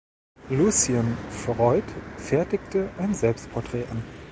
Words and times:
Lucian 0.49 1.15
Freud 1.29 1.83
fertigte 2.17 2.89
ein 2.97 3.13
Selbstporträt 3.13 3.85
an. 3.91 4.01